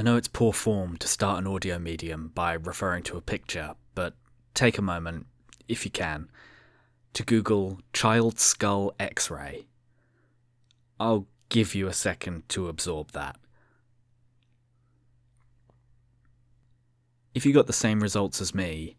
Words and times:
I 0.00 0.02
know 0.02 0.16
it's 0.16 0.28
poor 0.28 0.54
form 0.54 0.96
to 0.96 1.06
start 1.06 1.40
an 1.40 1.46
audio 1.46 1.78
medium 1.78 2.32
by 2.34 2.54
referring 2.54 3.02
to 3.02 3.18
a 3.18 3.20
picture, 3.20 3.74
but 3.94 4.14
take 4.54 4.78
a 4.78 4.82
moment, 4.82 5.26
if 5.68 5.84
you 5.84 5.90
can, 5.90 6.30
to 7.12 7.22
Google 7.22 7.80
child 7.92 8.38
skull 8.40 8.94
x 8.98 9.30
ray. 9.30 9.66
I'll 10.98 11.26
give 11.50 11.74
you 11.74 11.86
a 11.86 11.92
second 11.92 12.48
to 12.48 12.68
absorb 12.68 13.12
that. 13.12 13.36
If 17.34 17.44
you 17.44 17.52
got 17.52 17.66
the 17.66 17.74
same 17.74 18.00
results 18.00 18.40
as 18.40 18.54
me, 18.54 18.96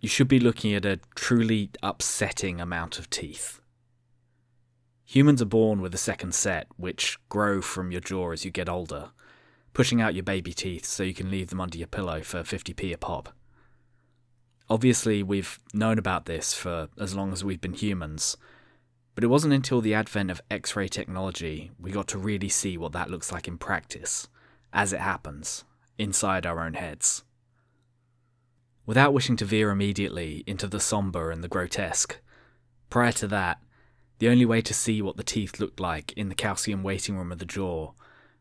you 0.00 0.08
should 0.08 0.26
be 0.26 0.40
looking 0.40 0.74
at 0.74 0.84
a 0.84 0.98
truly 1.14 1.70
upsetting 1.84 2.60
amount 2.60 2.98
of 2.98 3.08
teeth. 3.10 3.60
Humans 5.04 5.40
are 5.40 5.44
born 5.44 5.80
with 5.80 5.94
a 5.94 5.98
second 5.98 6.34
set, 6.34 6.66
which 6.76 7.16
grow 7.28 7.62
from 7.62 7.92
your 7.92 8.00
jaw 8.00 8.32
as 8.32 8.44
you 8.44 8.50
get 8.50 8.68
older, 8.68 9.12
pushing 9.76 10.00
out 10.00 10.14
your 10.14 10.22
baby 10.22 10.54
teeth 10.54 10.86
so 10.86 11.02
you 11.02 11.12
can 11.12 11.30
leave 11.30 11.50
them 11.50 11.60
under 11.60 11.76
your 11.76 11.86
pillow 11.86 12.22
for 12.22 12.38
50p 12.38 12.94
a 12.94 12.96
pop. 12.96 13.28
Obviously, 14.70 15.22
we've 15.22 15.58
known 15.74 15.98
about 15.98 16.24
this 16.24 16.54
for 16.54 16.88
as 16.98 17.14
long 17.14 17.30
as 17.30 17.44
we've 17.44 17.60
been 17.60 17.74
humans, 17.74 18.38
but 19.14 19.22
it 19.22 19.26
wasn't 19.26 19.52
until 19.52 19.82
the 19.82 19.92
advent 19.92 20.30
of 20.30 20.40
X 20.50 20.74
ray 20.76 20.88
technology 20.88 21.72
we 21.78 21.90
got 21.90 22.08
to 22.08 22.16
really 22.16 22.48
see 22.48 22.78
what 22.78 22.92
that 22.92 23.10
looks 23.10 23.30
like 23.30 23.46
in 23.46 23.58
practice, 23.58 24.28
as 24.72 24.94
it 24.94 25.00
happens, 25.00 25.64
inside 25.98 26.46
our 26.46 26.64
own 26.64 26.72
heads. 26.72 27.22
Without 28.86 29.12
wishing 29.12 29.36
to 29.36 29.44
veer 29.44 29.68
immediately 29.68 30.42
into 30.46 30.66
the 30.66 30.80
sombre 30.80 31.28
and 31.28 31.44
the 31.44 31.48
grotesque, 31.48 32.18
prior 32.88 33.12
to 33.12 33.28
that, 33.28 33.58
the 34.20 34.30
only 34.30 34.46
way 34.46 34.62
to 34.62 34.72
see 34.72 35.02
what 35.02 35.18
the 35.18 35.22
teeth 35.22 35.60
looked 35.60 35.80
like 35.80 36.14
in 36.14 36.30
the 36.30 36.34
calcium 36.34 36.82
waiting 36.82 37.18
room 37.18 37.30
of 37.30 37.40
the 37.40 37.44
jaw 37.44 37.92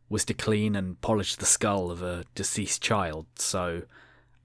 was 0.10 0.26
to 0.26 0.34
clean 0.34 0.76
and 0.76 1.00
polish 1.02 1.36
the 1.36 1.46
skull 1.46 1.92
of 1.92 2.02
a 2.02 2.26
deceased 2.36 2.82
child, 2.82 3.26
so 3.36 3.84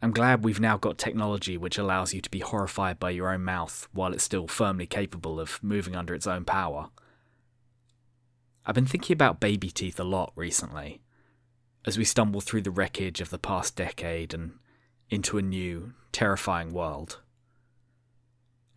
I'm 0.03 0.13
glad 0.13 0.45
we've 0.45 0.61
now 0.61 0.79
got 0.79 0.97
technology 0.97 1.57
which 1.59 1.77
allows 1.77 2.15
you 2.15 2.21
to 2.23 2.31
be 2.31 2.41
horrified 2.41 2.99
by 2.99 3.11
your 3.11 3.31
own 3.33 3.45
mouth 3.45 3.89
while 3.93 4.13
it's 4.13 4.25
still 4.25 4.49
firmly 4.49 4.87
capable 4.87 5.39
of 5.39 5.63
moving 5.63 5.95
under 5.95 6.15
its 6.15 6.27
own 6.27 6.45
power. 6.45 6.89
I've 8.65 8.75
been 8.75 8.87
thinking 8.87 9.15
about 9.15 9.41
baby 9.41 9.71
teeth 9.71 10.01
a 10.01 10.05
lot 10.05 10.33
recently, 10.37 11.01
as 11.85 11.99
we 11.99 12.05
stumble 12.05 12.41
through 12.41 12.63
the 12.63 12.71
wreckage 12.71 13.21
of 13.21 13.31
the 13.31 13.39
past 13.39 13.77
decade 13.77 14.33
and 14.33 14.53
into 15.11 15.39
a 15.39 15.43
new, 15.43 15.93
terrifying 16.13 16.73
world. 16.73 17.21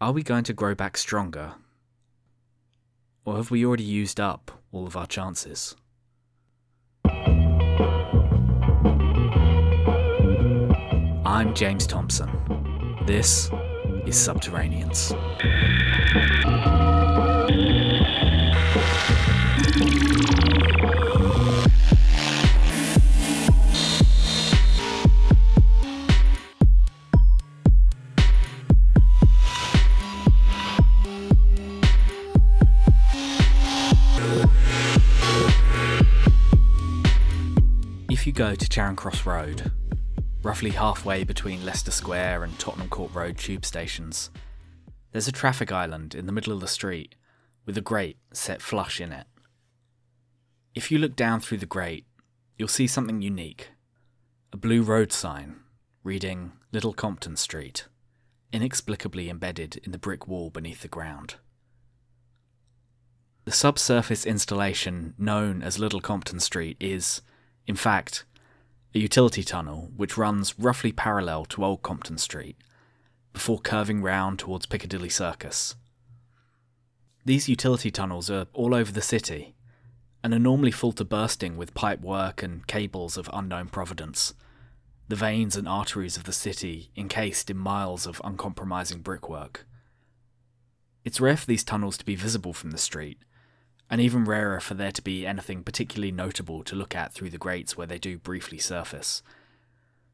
Are 0.01 0.11
we 0.11 0.23
going 0.23 0.43
to 0.45 0.53
grow 0.53 0.75
back 0.75 0.97
stronger 0.97 1.55
or 3.25 3.37
have 3.37 3.51
we 3.51 3.65
already 3.65 3.83
used 3.83 4.19
up 4.19 4.51
all 4.71 4.85
of 4.85 4.97
our 4.97 5.07
chances? 5.07 5.75
I'm 11.33 11.55
James 11.55 11.87
Thompson. 11.87 12.29
This 13.07 13.49
is 14.05 14.15
Subterraneans. 14.15 15.13
If 38.11 38.27
you 38.27 38.33
go 38.33 38.53
to 38.53 38.69
Charing 38.69 38.95
Cross 38.95 39.25
Road, 39.25 39.71
roughly 40.43 40.71
halfway 40.71 41.23
between 41.23 41.65
Leicester 41.65 41.91
Square 41.91 42.43
and 42.43 42.59
Tottenham 42.59 42.89
Court 42.89 43.13
Road 43.13 43.37
tube 43.37 43.65
stations, 43.65 44.29
there's 45.11 45.27
a 45.27 45.31
traffic 45.31 45.71
island 45.71 46.13
in 46.13 46.25
the 46.25 46.33
middle 46.33 46.53
of 46.53 46.59
the 46.59 46.67
street 46.67 47.15
with 47.65 47.77
a 47.77 47.81
grate 47.81 48.17
set 48.33 48.61
flush 48.61 48.99
in 48.99 49.13
it. 49.13 49.25
If 50.75 50.91
you 50.91 50.97
look 50.97 51.15
down 51.15 51.39
through 51.39 51.59
the 51.59 51.65
grate, 51.65 52.05
you'll 52.57 52.67
see 52.67 52.87
something 52.87 53.21
unique 53.21 53.69
a 54.51 54.57
blue 54.57 54.83
road 54.83 55.11
sign 55.11 55.55
reading 56.03 56.51
Little 56.71 56.93
Compton 56.93 57.35
Street, 57.35 57.87
inexplicably 58.51 59.27
embedded 59.27 59.77
in 59.77 59.91
the 59.91 59.97
brick 59.97 60.27
wall 60.27 60.51
beneath 60.51 60.81
the 60.81 60.87
ground. 60.87 61.35
The 63.45 63.51
subsurface 63.51 64.27
installation 64.27 65.15
known 65.17 65.63
as 65.63 65.79
Little 65.79 66.01
Compton 66.01 66.39
Street 66.39 66.77
is, 66.79 67.21
in 67.65 67.75
fact, 67.75 68.25
a 68.93 68.99
utility 68.99 69.43
tunnel 69.43 69.91
which 69.95 70.17
runs 70.17 70.57
roughly 70.59 70.91
parallel 70.91 71.45
to 71.45 71.63
Old 71.63 71.81
Compton 71.81 72.17
Street, 72.17 72.57
before 73.31 73.59
curving 73.59 74.01
round 74.01 74.37
towards 74.37 74.67
Piccadilly 74.67 75.09
Circus. 75.09 75.75
These 77.25 77.49
utility 77.49 77.89
tunnels 77.89 78.29
are 78.29 78.47
all 78.53 78.75
over 78.75 78.91
the 78.91 79.01
city, 79.01 79.55
and 80.23 80.33
are 80.33 80.39
normally 80.39 80.71
full 80.71 80.91
to 80.93 81.03
bursting 81.03 81.57
with 81.57 81.73
pipe 81.73 82.01
work 82.01 82.43
and 82.43 82.67
cables 82.67 83.17
of 83.17 83.29
unknown 83.33 83.67
providence, 83.67 84.33
the 85.07 85.15
veins 85.15 85.57
and 85.57 85.67
arteries 85.67 86.15
of 86.15 86.25
the 86.25 86.31
city 86.31 86.91
encased 86.95 87.49
in 87.49 87.57
miles 87.57 88.05
of 88.05 88.21
uncompromising 88.23 89.01
brickwork. 89.01 89.65
It's 91.03 91.19
rare 91.19 91.35
for 91.35 91.45
these 91.45 91.63
tunnels 91.63 91.97
to 91.97 92.05
be 92.05 92.15
visible 92.15 92.53
from 92.53 92.71
the 92.71 92.77
street, 92.77 93.17
and 93.89 94.01
even 94.01 94.25
rarer 94.25 94.59
for 94.59 94.73
there 94.73 94.91
to 94.91 95.01
be 95.01 95.25
anything 95.25 95.63
particularly 95.63 96.11
notable 96.11 96.63
to 96.63 96.75
look 96.75 96.95
at 96.95 97.13
through 97.13 97.29
the 97.29 97.37
grates 97.37 97.77
where 97.77 97.87
they 97.87 97.99
do 97.99 98.17
briefly 98.17 98.57
surface. 98.57 99.21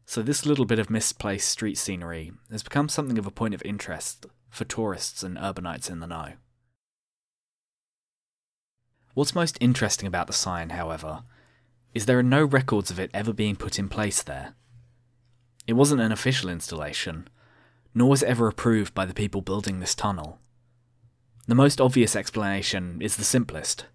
So, 0.05 0.21
this 0.21 0.45
little 0.45 0.65
bit 0.65 0.79
of 0.79 0.89
misplaced 0.89 1.49
street 1.49 1.77
scenery 1.77 2.31
has 2.51 2.63
become 2.63 2.89
something 2.89 3.17
of 3.17 3.27
a 3.27 3.31
point 3.31 3.53
of 3.53 3.61
interest 3.63 4.25
for 4.49 4.65
tourists 4.65 5.21
and 5.23 5.37
urbanites 5.37 5.89
in 5.89 5.99
the 5.99 6.07
know. 6.07 6.33
What's 9.13 9.35
most 9.35 9.57
interesting 9.59 10.07
about 10.07 10.27
the 10.27 10.33
sign, 10.33 10.69
however, 10.71 11.23
is 11.93 12.05
there 12.05 12.19
are 12.19 12.23
no 12.23 12.43
records 12.43 12.91
of 12.91 12.99
it 12.99 13.11
ever 13.13 13.33
being 13.33 13.55
put 13.55 13.79
in 13.79 13.89
place 13.89 14.21
there. 14.21 14.55
It 15.67 15.73
wasn't 15.73 16.01
an 16.01 16.11
official 16.11 16.49
installation, 16.49 17.27
nor 17.93 18.09
was 18.09 18.23
it 18.23 18.29
ever 18.29 18.47
approved 18.47 18.93
by 18.93 19.05
the 19.05 19.13
people 19.13 19.41
building 19.41 19.79
this 19.79 19.95
tunnel. 19.95 20.39
The 21.49 21.55
most 21.55 21.81
obvious 21.81 22.15
explanation 22.15 23.01
is 23.01 23.17
the 23.17 23.23
simplest. 23.23 23.87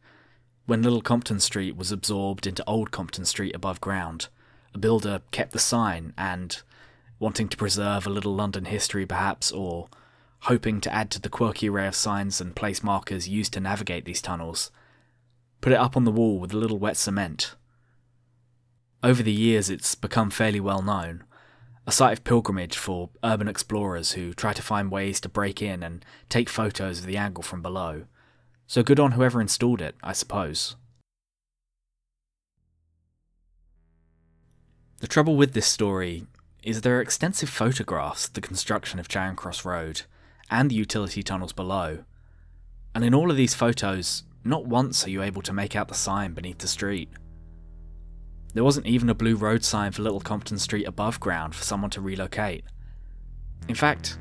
When 0.67 0.83
Little 0.83 1.01
Compton 1.01 1.39
Street 1.39 1.77
was 1.77 1.93
absorbed 1.93 2.49
into 2.49 2.65
Old 2.69 2.91
Compton 2.91 3.25
Street 3.25 3.55
above 3.55 3.81
ground, 3.81 4.27
a 4.75 4.79
builder 4.79 5.23
kept 5.31 5.53
the 5.53 5.61
sign 5.61 6.15
and, 6.19 6.61
wanting 7.21 7.49
to 7.49 7.57
preserve 7.57 8.09
a 8.09 8.11
little 8.11 8.35
London 8.35 8.65
history 8.65 9.07
perhaps, 9.07 9.53
or 9.53 9.87
hoping 10.41 10.81
to 10.81 10.93
add 10.93 11.13
to 11.13 11.21
the 11.21 11.29
quirky 11.29 11.69
array 11.69 11.87
of 11.87 11.95
signs 11.95 12.41
and 12.41 12.57
place 12.57 12.83
markers 12.83 13.29
used 13.29 13.53
to 13.53 13.61
navigate 13.61 14.05
these 14.05 14.21
tunnels, 14.21 14.73
put 15.61 15.73
it 15.73 15.79
up 15.79 15.97
on 15.97 16.03
the 16.03 16.11
wall 16.11 16.41
with 16.41 16.53
a 16.53 16.59
little 16.59 16.81
wet 16.81 16.97
cement. 16.97 17.55
Over 19.01 19.23
the 19.23 19.31
years, 19.31 19.71
it's 19.71 19.95
become 19.95 20.31
fairly 20.31 20.59
well 20.59 20.83
known, 20.83 21.23
a 21.87 21.93
site 21.93 22.19
of 22.19 22.25
pilgrimage 22.25 22.77
for 22.77 23.11
urban 23.23 23.49
explorers 23.49 24.13
who 24.13 24.33
try 24.33 24.53
to 24.53 24.63
find 24.63 24.91
ways 24.91 25.21
to 25.21 25.29
break 25.29 25.61
in 25.61 25.83
and 25.83 26.05
take 26.29 26.49
photos 26.49 27.01
of 27.01 27.07
the 27.07 27.17
angle 27.17 27.43
from 27.43 27.61
below. 27.61 28.05
So 28.67 28.83
good 28.83 28.99
on 28.99 29.13
whoever 29.13 29.41
installed 29.41 29.83
it, 29.83 29.95
I 30.03 30.13
suppose. 30.13 30.77
The 35.01 35.07
trouble 35.07 35.37
with 35.37 35.53
this 35.53 35.67
story 35.67 36.27
is 36.63 36.81
there 36.81 36.97
are 36.97 37.03
extensive 37.03 37.51
photographs 37.51 38.29
of 38.29 38.33
the 38.33 38.41
construction 38.41 38.99
of 38.99 39.09
Charing 39.09 39.37
Cross 39.37 39.67
Road 39.67 40.03
and 40.51 40.71
the 40.71 40.75
utility 40.75 41.23
tunnels 41.23 41.53
below. 41.53 42.05
And 42.95 43.05
in 43.05 43.15
all 43.15 43.31
of 43.31 43.37
these 43.37 43.55
photos, 43.55 44.23
not 44.45 44.67
once 44.67 45.07
are 45.07 45.11
you 45.11 45.23
able 45.23 45.43
to 45.43 45.53
make 45.53 45.77
out 45.77 45.89
the 45.89 45.95
sign 45.95 46.33
beneath 46.33 46.59
the 46.59 46.69
street. 46.69 47.11
There 48.55 48.65
wasn't 48.65 48.87
even 48.87 49.11
a 49.11 49.15
blue 49.15 49.35
road 49.35 49.65
sign 49.65 49.91
for 49.91 50.03
Little 50.03 50.21
Compton 50.21 50.59
Street 50.59 50.87
above 50.87 51.19
ground 51.19 51.57
for 51.57 51.65
someone 51.65 51.91
to 51.91 52.01
relocate. 52.01 52.65
In 53.69 53.75
fact, 53.75 54.17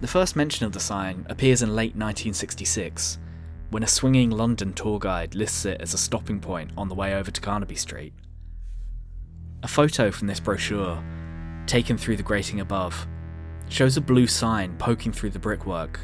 the 0.00 0.06
first 0.08 0.34
mention 0.34 0.64
of 0.64 0.72
the 0.72 0.80
sign 0.80 1.26
appears 1.28 1.60
in 1.60 1.76
late 1.76 1.94
1966, 1.94 3.18
when 3.70 3.82
a 3.82 3.86
swinging 3.86 4.30
London 4.30 4.72
tour 4.72 4.98
guide 4.98 5.34
lists 5.34 5.66
it 5.66 5.80
as 5.82 5.92
a 5.92 5.98
stopping 5.98 6.40
point 6.40 6.70
on 6.78 6.88
the 6.88 6.94
way 6.94 7.14
over 7.14 7.30
to 7.30 7.40
Carnaby 7.40 7.74
Street. 7.74 8.14
A 9.62 9.68
photo 9.68 10.10
from 10.10 10.26
this 10.26 10.40
brochure, 10.40 11.02
taken 11.66 11.98
through 11.98 12.16
the 12.16 12.22
grating 12.22 12.60
above, 12.60 13.06
shows 13.68 13.98
a 13.98 14.00
blue 14.00 14.26
sign 14.26 14.74
poking 14.78 15.12
through 15.12 15.30
the 15.30 15.38
brickwork, 15.38 16.00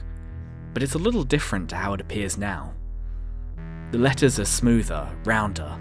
but 0.75 0.83
it's 0.83 0.95
a 0.95 0.99
little 0.99 1.25
different 1.25 1.71
to 1.71 1.77
how 1.77 1.95
it 1.95 2.01
appears 2.03 2.37
now. 2.37 2.75
The 3.93 3.99
letters 3.99 4.39
are 4.41 4.45
smoother, 4.45 5.09
rounder, 5.25 5.79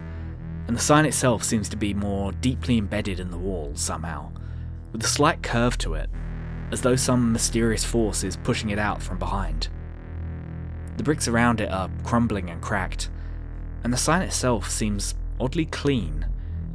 and 0.67 0.75
the 0.75 0.81
sign 0.81 1.05
itself 1.05 1.43
seems 1.43 1.69
to 1.69 1.77
be 1.77 1.93
more 1.93 2.31
deeply 2.33 2.77
embedded 2.77 3.19
in 3.19 3.31
the 3.31 3.37
wall 3.37 3.71
somehow, 3.75 4.31
with 4.91 5.03
a 5.03 5.07
slight 5.07 5.41
curve 5.43 5.77
to 5.79 5.93
it, 5.95 6.09
as 6.71 6.81
though 6.81 6.95
some 6.95 7.31
mysterious 7.31 7.83
force 7.83 8.23
is 8.23 8.37
pushing 8.37 8.69
it 8.69 8.79
out 8.79 9.01
from 9.01 9.17
behind. 9.19 9.67
The 10.97 11.03
bricks 11.03 11.27
around 11.27 11.61
it 11.61 11.71
are 11.71 11.89
crumbling 12.03 12.49
and 12.49 12.61
cracked, 12.61 13.09
and 13.83 13.91
the 13.91 13.97
sign 13.97 14.21
itself 14.21 14.69
seems 14.69 15.15
oddly 15.39 15.65
clean, 15.65 16.27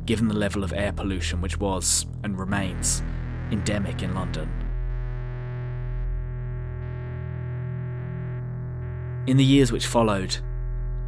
given 0.04 0.28
the 0.28 0.34
level 0.34 0.64
of 0.64 0.72
air 0.72 0.92
pollution 0.92 1.40
which 1.40 1.58
was, 1.58 2.06
and 2.22 2.38
remains, 2.38 3.02
endemic 3.50 4.02
in 4.02 4.14
London. 4.14 4.50
In 9.26 9.36
the 9.36 9.44
years 9.44 9.72
which 9.72 9.86
followed, 9.86 10.36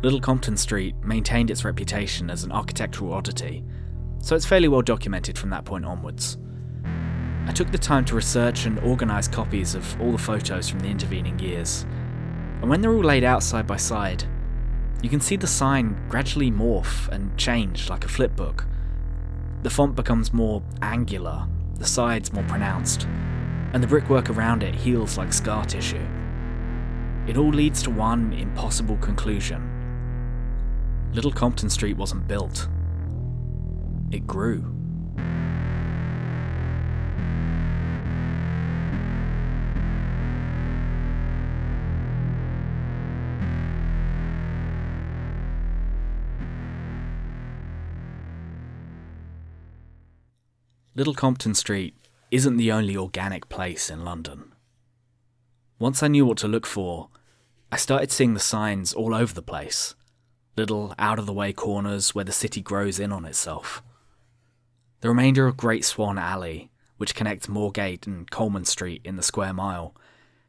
Little 0.00 0.20
Compton 0.20 0.56
Street 0.56 0.94
maintained 1.02 1.50
its 1.50 1.64
reputation 1.64 2.30
as 2.30 2.44
an 2.44 2.52
architectural 2.52 3.12
oddity, 3.12 3.64
so 4.20 4.36
it's 4.36 4.46
fairly 4.46 4.68
well 4.68 4.80
documented 4.80 5.36
from 5.36 5.50
that 5.50 5.64
point 5.64 5.84
onwards. 5.84 6.38
I 7.46 7.52
took 7.52 7.72
the 7.72 7.78
time 7.78 8.04
to 8.04 8.14
research 8.14 8.66
and 8.66 8.78
organise 8.78 9.26
copies 9.26 9.74
of 9.74 10.00
all 10.00 10.12
the 10.12 10.18
photos 10.18 10.68
from 10.68 10.78
the 10.78 10.88
intervening 10.88 11.36
years, 11.40 11.84
and 12.60 12.70
when 12.70 12.80
they're 12.80 12.92
all 12.92 13.02
laid 13.02 13.24
out 13.24 13.42
side 13.42 13.66
by 13.66 13.76
side, 13.76 14.22
you 15.02 15.10
can 15.10 15.20
see 15.20 15.34
the 15.34 15.48
sign 15.48 15.96
gradually 16.08 16.52
morph 16.52 17.08
and 17.08 17.36
change 17.36 17.90
like 17.90 18.04
a 18.04 18.08
flipbook. 18.08 18.66
The 19.64 19.70
font 19.70 19.96
becomes 19.96 20.32
more 20.32 20.62
angular, 20.80 21.48
the 21.74 21.86
sides 21.86 22.32
more 22.32 22.44
pronounced, 22.44 23.08
and 23.72 23.82
the 23.82 23.88
brickwork 23.88 24.30
around 24.30 24.62
it 24.62 24.76
heals 24.76 25.18
like 25.18 25.32
scar 25.32 25.64
tissue. 25.64 26.06
It 27.26 27.36
all 27.36 27.50
leads 27.50 27.82
to 27.82 27.90
one 27.90 28.32
impossible 28.32 28.96
conclusion 28.98 29.74
Little 31.12 31.32
Compton 31.32 31.68
Street 31.68 31.96
wasn't 31.96 32.28
built, 32.28 32.68
it 34.12 34.26
grew. 34.26 34.74
Little 50.94 51.14
Compton 51.14 51.54
Street 51.54 51.94
isn't 52.30 52.56
the 52.56 52.72
only 52.72 52.96
organic 52.96 53.48
place 53.48 53.88
in 53.88 54.04
London. 54.04 54.52
Once 55.78 56.02
I 56.02 56.08
knew 56.08 56.26
what 56.26 56.38
to 56.38 56.48
look 56.48 56.66
for, 56.66 57.08
I 57.70 57.76
started 57.76 58.10
seeing 58.10 58.34
the 58.34 58.40
signs 58.40 58.92
all 58.92 59.14
over 59.14 59.32
the 59.32 59.42
place. 59.42 59.94
Little 60.58 60.92
out 60.98 61.20
of 61.20 61.26
the 61.26 61.32
way 61.32 61.52
corners 61.52 62.16
where 62.16 62.24
the 62.24 62.32
city 62.32 62.60
grows 62.60 62.98
in 62.98 63.12
on 63.12 63.24
itself. 63.24 63.80
The 65.02 65.08
remainder 65.08 65.46
of 65.46 65.56
Great 65.56 65.84
Swan 65.84 66.18
Alley, 66.18 66.72
which 66.96 67.14
connects 67.14 67.46
Moorgate 67.46 68.08
and 68.08 68.28
Coleman 68.28 68.64
Street 68.64 69.00
in 69.04 69.14
the 69.14 69.22
square 69.22 69.52
mile, 69.52 69.94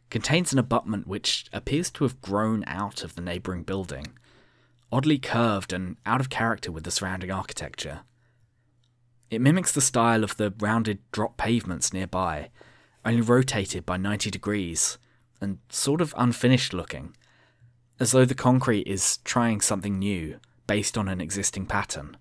contains 0.09 0.51
an 0.51 0.57
abutment 0.57 1.05
which 1.05 1.45
appears 1.53 1.91
to 1.91 2.05
have 2.05 2.21
grown 2.21 2.63
out 2.65 3.03
of 3.03 3.13
the 3.13 3.21
neighbouring 3.21 3.61
building, 3.61 4.07
oddly 4.91 5.19
curved 5.19 5.71
and 5.71 5.95
out 6.07 6.21
of 6.21 6.31
character 6.31 6.71
with 6.71 6.85
the 6.85 6.91
surrounding 6.91 7.29
architecture. 7.29 7.99
It 9.29 9.41
mimics 9.41 9.73
the 9.73 9.79
style 9.79 10.23
of 10.23 10.37
the 10.37 10.51
rounded 10.57 10.97
drop 11.11 11.37
pavements 11.37 11.93
nearby, 11.93 12.49
only 13.05 13.21
rotated 13.21 13.85
by 13.85 13.97
90 13.97 14.31
degrees 14.31 14.97
and 15.39 15.59
sort 15.69 16.01
of 16.01 16.15
unfinished 16.17 16.73
looking, 16.73 17.15
as 17.99 18.11
though 18.11 18.25
the 18.25 18.35
concrete 18.35 18.87
is 18.87 19.17
trying 19.17 19.61
something 19.61 19.99
new 19.99 20.39
based 20.67 20.97
on 20.97 21.07
an 21.07 21.19
existing 21.19 21.65
pattern. 21.65 22.15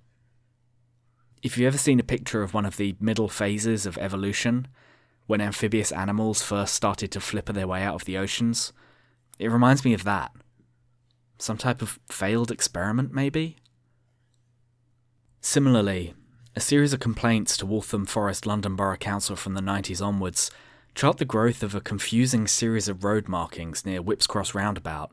If 1.43 1.57
you've 1.57 1.69
ever 1.69 1.79
seen 1.79 2.01
a 2.01 2.05
picture 2.05 2.43
of 2.43 2.53
one 2.53 2.67
of 2.67 2.77
the 2.77 2.97
middle 2.99 3.29
phases 3.29 3.87
of 3.87 3.97
evolution, 3.99 4.67
when 5.27 5.41
amphibious 5.41 5.93
animals 5.93 6.43
first 6.43 6.75
started 6.75 7.13
to 7.13 7.21
flipper 7.21 7.53
their 7.53 7.69
way 7.69 7.83
out 7.83 7.95
of 7.95 8.07
the 8.07 8.19
oceans, 8.19 8.73
it 9.39 9.51
reminds 9.51 9.85
me 9.85 9.95
of 9.95 10.05
that. 10.05 10.33
Some 11.39 11.59
type 11.59 11.83
of 11.83 12.01
failed 12.11 12.51
experiment, 12.51 13.13
maybe? 13.13 13.57
Similarly, 15.41 16.15
a 16.57 16.61
series 16.61 16.93
of 16.93 16.99
complaints 16.99 17.57
to 17.59 17.67
Waltham 17.67 18.05
Forest 18.05 18.47
London 18.47 18.75
Borough 18.75 18.97
Council 18.97 19.37
from 19.37 19.55
the 19.55 19.61
90s 19.61 20.05
onwards 20.05 20.51
chart 20.97 21.19
the 21.19 21.25
growth 21.25 21.63
of 21.63 21.77
a 21.77 21.81
confusing 21.81 22.49
series 22.49 22.89
of 22.89 23.05
road 23.05 23.29
markings 23.29 23.87
near 23.87 24.03
Whipps 24.03 24.27
Cross 24.27 24.55
roundabout, 24.55 25.13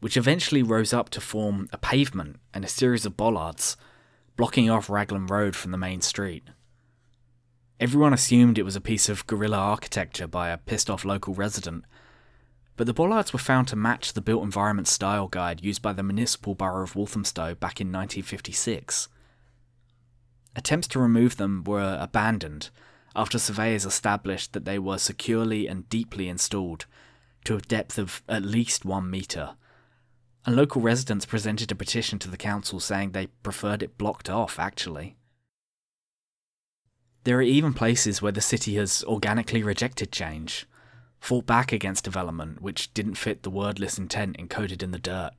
which 0.00 0.16
eventually 0.16 0.62
rose 0.62 0.92
up 0.92 1.10
to 1.10 1.20
form 1.20 1.68
a 1.72 1.78
pavement 1.78 2.36
and 2.52 2.64
a 2.64 2.68
series 2.68 3.06
of 3.06 3.16
bollards, 3.16 3.76
blocking 4.36 4.68
off 4.70 4.90
Raglan 4.90 5.26
Road 5.26 5.56
from 5.56 5.70
the 5.70 5.78
main 5.78 6.00
street. 6.00 6.44
Everyone 7.78 8.12
assumed 8.12 8.58
it 8.58 8.64
was 8.64 8.76
a 8.76 8.80
piece 8.80 9.08
of 9.08 9.26
guerrilla 9.26 9.58
architecture 9.58 10.26
by 10.26 10.48
a 10.48 10.58
pissed 10.58 10.88
off 10.88 11.04
local 11.04 11.34
resident, 11.34 11.84
but 12.76 12.86
the 12.86 12.94
bollards 12.94 13.32
were 13.32 13.38
found 13.38 13.68
to 13.68 13.76
match 13.76 14.12
the 14.12 14.20
built 14.20 14.42
environment 14.42 14.88
style 14.88 15.28
guide 15.28 15.64
used 15.64 15.82
by 15.82 15.92
the 15.92 16.02
municipal 16.02 16.54
borough 16.54 16.82
of 16.82 16.94
Walthamstow 16.94 17.54
back 17.54 17.80
in 17.80 17.88
1956. 17.88 19.08
Attempts 20.54 20.88
to 20.88 20.98
remove 20.98 21.36
them 21.36 21.64
were 21.64 21.98
abandoned 22.00 22.70
after 23.14 23.38
surveyors 23.38 23.86
established 23.86 24.52
that 24.52 24.66
they 24.66 24.78
were 24.78 24.98
securely 24.98 25.66
and 25.66 25.88
deeply 25.88 26.28
installed 26.28 26.84
to 27.44 27.56
a 27.56 27.60
depth 27.60 27.98
of 27.98 28.22
at 28.28 28.42
least 28.42 28.84
one 28.84 29.10
metre. 29.10 29.54
And 30.46 30.56
local 30.56 30.80
residents 30.80 31.26
presented 31.26 31.72
a 31.72 31.74
petition 31.74 32.18
to 32.20 32.30
the 32.30 32.36
council 32.36 32.80
saying 32.80 33.10
they 33.10 33.26
preferred 33.26 33.82
it 33.82 33.98
blocked 33.98 34.30
off, 34.30 34.58
actually. 34.58 35.16
There 37.24 37.38
are 37.38 37.42
even 37.42 37.74
places 37.74 38.22
where 38.22 38.32
the 38.32 38.40
city 38.40 38.76
has 38.76 39.02
organically 39.04 39.64
rejected 39.64 40.12
change, 40.12 40.66
fought 41.18 41.44
back 41.44 41.72
against 41.72 42.04
development 42.04 42.62
which 42.62 42.94
didn't 42.94 43.16
fit 43.16 43.42
the 43.42 43.50
wordless 43.50 43.98
intent 43.98 44.38
encoded 44.38 44.82
in 44.82 44.92
the 44.92 44.98
dirt. 44.98 45.32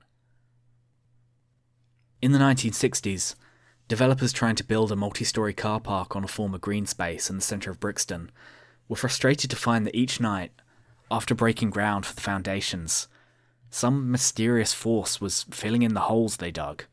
In 2.22 2.34
the 2.34 2.40
1960s, 2.40 3.36
Developers 3.88 4.34
trying 4.34 4.56
to 4.56 4.66
build 4.66 4.92
a 4.92 4.98
multi 4.98 5.24
story 5.24 5.54
car 5.54 5.80
park 5.80 6.16
on 6.16 6.24
a 6.24 6.28
former 6.28 6.58
green 6.58 6.86
space 6.86 7.30
in 7.30 7.38
the 7.38 7.42
centre 7.42 7.72
of 7.72 7.80
Brixton 7.80 8.32
were 8.90 8.98
frustrated 8.98 9.50
to 9.50 9.56
find 9.56 9.86
that 9.88 9.96
each 9.96 10.20
night, 10.20 10.52
after 11.10 11.34
breaking 11.34 11.70
ground 11.70 12.06
for 12.06 12.14
the 12.14 12.22
foundations, 12.22 13.08
some 13.70 14.12
mysterious 14.12 14.74
force 14.74 15.20
was 15.20 15.46
filling 15.52 15.82
in 15.82 15.94
the 15.94 16.02
holes 16.02 16.38
they 16.38 16.52
dug. 16.52 16.86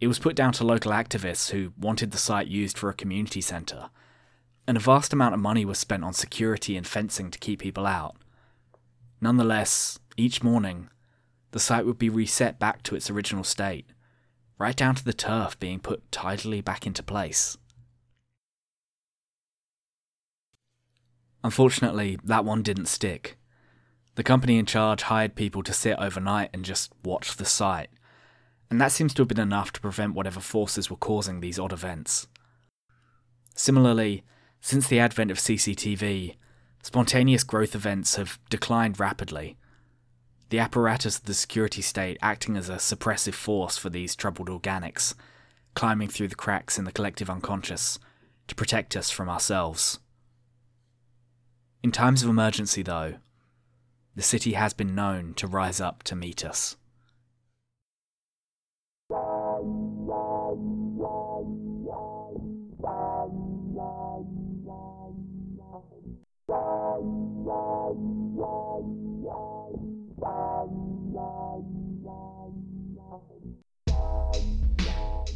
It 0.00 0.06
was 0.06 0.18
put 0.18 0.34
down 0.34 0.52
to 0.54 0.64
local 0.64 0.92
activists 0.92 1.50
who 1.50 1.72
wanted 1.78 2.10
the 2.10 2.18
site 2.18 2.46
used 2.46 2.78
for 2.78 2.88
a 2.88 2.94
community 2.94 3.40
centre, 3.40 3.90
and 4.66 4.76
a 4.76 4.80
vast 4.80 5.12
amount 5.12 5.34
of 5.34 5.40
money 5.40 5.64
was 5.64 5.78
spent 5.78 6.04
on 6.04 6.12
security 6.12 6.76
and 6.76 6.86
fencing 6.86 7.30
to 7.30 7.38
keep 7.38 7.60
people 7.60 7.86
out. 7.86 8.16
Nonetheless, 9.20 9.98
each 10.16 10.42
morning, 10.42 10.88
the 11.50 11.60
site 11.60 11.84
would 11.84 11.98
be 11.98 12.08
reset 12.08 12.58
back 12.58 12.82
to 12.84 12.94
its 12.94 13.10
original 13.10 13.44
state 13.44 13.86
right 14.60 14.76
down 14.76 14.94
to 14.94 15.02
the 15.02 15.14
turf 15.14 15.58
being 15.58 15.80
put 15.80 16.12
tidily 16.12 16.60
back 16.60 16.86
into 16.86 17.02
place. 17.02 17.56
Unfortunately, 21.42 22.18
that 22.22 22.44
one 22.44 22.62
didn't 22.62 22.84
stick. 22.84 23.38
The 24.16 24.22
company 24.22 24.58
in 24.58 24.66
charge 24.66 25.02
hired 25.02 25.34
people 25.34 25.62
to 25.62 25.72
sit 25.72 25.96
overnight 25.98 26.50
and 26.52 26.64
just 26.64 26.92
watch 27.04 27.36
the 27.36 27.44
site, 27.44 27.90
and 28.70 28.80
that 28.80 28.92
seems 28.92 29.14
to 29.14 29.22
have 29.22 29.28
been 29.28 29.40
enough 29.40 29.72
to 29.72 29.80
prevent 29.80 30.14
whatever 30.14 30.40
forces 30.40 30.90
were 30.90 30.96
causing 30.96 31.40
these 31.40 31.58
odd 31.58 31.72
events. 31.72 32.26
Similarly, 33.54 34.24
since 34.60 34.88
the 34.88 35.00
advent 35.00 35.30
of 35.30 35.38
CCTV, 35.38 36.36
spontaneous 36.82 37.44
growth 37.44 37.74
events 37.74 38.16
have 38.16 38.38
declined 38.50 39.00
rapidly, 39.00 39.56
the 40.50 40.58
apparatus 40.58 41.18
of 41.18 41.24
the 41.24 41.34
security 41.34 41.80
state 41.80 42.18
acting 42.20 42.56
as 42.56 42.68
a 42.68 42.74
suppressive 42.74 43.34
force 43.34 43.76
for 43.76 43.88
these 43.88 44.16
troubled 44.16 44.48
organics, 44.48 45.14
climbing 45.74 46.08
through 46.08 46.28
the 46.28 46.34
cracks 46.34 46.78
in 46.78 46.84
the 46.84 46.92
collective 46.92 47.30
unconscious 47.30 47.98
to 48.48 48.54
protect 48.54 48.96
us 48.96 49.10
from 49.10 49.28
ourselves. 49.28 50.00
In 51.82 51.92
times 51.92 52.22
of 52.22 52.28
emergency, 52.28 52.82
though, 52.82 53.14
the 54.14 54.22
city 54.22 54.52
has 54.52 54.72
been 54.72 54.94
known 54.94 55.34
to 55.34 55.46
rise 55.46 55.80
up 55.80 56.02
to 56.04 56.16
meet 56.16 56.44
us. 56.44 56.76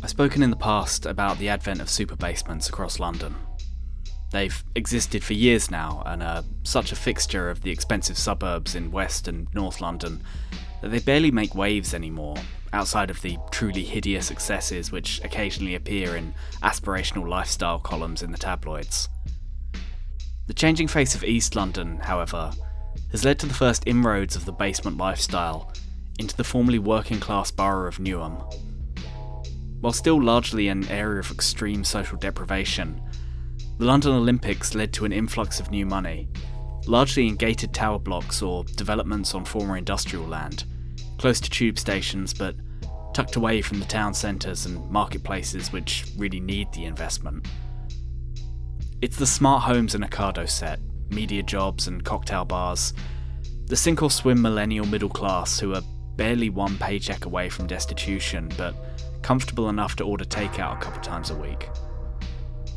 I've 0.02 0.10
spoken 0.10 0.42
in 0.42 0.50
the 0.50 0.56
past 0.56 1.06
about 1.06 1.38
the 1.38 1.48
advent 1.48 1.80
of 1.80 1.88
super 1.88 2.16
basements 2.16 2.68
across 2.68 3.00
London. 3.00 3.34
They've 4.34 4.64
existed 4.74 5.22
for 5.22 5.34
years 5.34 5.70
now 5.70 6.02
and 6.04 6.20
are 6.20 6.42
such 6.64 6.90
a 6.90 6.96
fixture 6.96 7.50
of 7.50 7.62
the 7.62 7.70
expensive 7.70 8.18
suburbs 8.18 8.74
in 8.74 8.90
West 8.90 9.28
and 9.28 9.46
North 9.54 9.80
London 9.80 10.24
that 10.82 10.88
they 10.88 10.98
barely 10.98 11.30
make 11.30 11.54
waves 11.54 11.94
anymore, 11.94 12.38
outside 12.72 13.10
of 13.10 13.22
the 13.22 13.38
truly 13.52 13.84
hideous 13.84 14.32
excesses 14.32 14.90
which 14.90 15.22
occasionally 15.22 15.76
appear 15.76 16.16
in 16.16 16.34
aspirational 16.64 17.28
lifestyle 17.28 17.78
columns 17.78 18.24
in 18.24 18.32
the 18.32 18.36
tabloids. 18.36 19.08
The 20.48 20.52
changing 20.52 20.88
face 20.88 21.14
of 21.14 21.22
East 21.22 21.54
London, 21.54 22.00
however, 22.00 22.50
has 23.12 23.24
led 23.24 23.38
to 23.38 23.46
the 23.46 23.54
first 23.54 23.84
inroads 23.86 24.34
of 24.34 24.46
the 24.46 24.52
basement 24.52 24.96
lifestyle 24.96 25.72
into 26.18 26.36
the 26.36 26.42
formerly 26.42 26.80
working 26.80 27.20
class 27.20 27.52
borough 27.52 27.86
of 27.86 27.98
Newham. 27.98 28.42
While 29.80 29.92
still 29.92 30.20
largely 30.20 30.66
an 30.66 30.88
area 30.88 31.20
of 31.20 31.30
extreme 31.30 31.84
social 31.84 32.18
deprivation, 32.18 33.00
the 33.78 33.84
London 33.84 34.12
Olympics 34.12 34.74
led 34.74 34.92
to 34.92 35.04
an 35.04 35.12
influx 35.12 35.58
of 35.58 35.70
new 35.70 35.84
money, 35.84 36.28
largely 36.86 37.26
in 37.26 37.36
gated 37.36 37.74
tower 37.74 37.98
blocks 37.98 38.42
or 38.42 38.64
developments 38.76 39.34
on 39.34 39.44
former 39.44 39.76
industrial 39.76 40.26
land, 40.26 40.64
close 41.18 41.40
to 41.40 41.50
tube 41.50 41.78
stations 41.78 42.32
but 42.32 42.54
tucked 43.14 43.36
away 43.36 43.62
from 43.62 43.78
the 43.78 43.86
town 43.86 44.14
centres 44.14 44.66
and 44.66 44.90
marketplaces 44.90 45.72
which 45.72 46.04
really 46.16 46.40
need 46.40 46.70
the 46.72 46.84
investment. 46.84 47.46
It's 49.02 49.16
the 49.16 49.26
smart 49.26 49.62
homes 49.62 49.94
and 49.94 50.04
Ocado 50.04 50.48
set, 50.48 50.80
media 51.10 51.42
jobs 51.42 51.88
and 51.88 52.04
cocktail 52.04 52.44
bars, 52.44 52.94
the 53.66 53.76
sink 53.76 54.02
or 54.02 54.10
swim 54.10 54.40
millennial 54.40 54.86
middle 54.86 55.08
class 55.08 55.58
who 55.58 55.74
are 55.74 55.82
barely 56.16 56.48
one 56.48 56.76
paycheck 56.78 57.24
away 57.24 57.48
from 57.48 57.66
destitution 57.66 58.50
but 58.56 58.74
comfortable 59.22 59.68
enough 59.68 59.96
to 59.96 60.04
order 60.04 60.24
takeout 60.24 60.76
a 60.76 60.80
couple 60.80 61.00
times 61.00 61.30
a 61.30 61.34
week. 61.34 61.68